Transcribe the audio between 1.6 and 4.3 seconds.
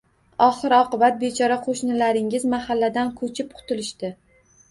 qoʻshnilaringiz mahalladan koʻchib qutulishdi.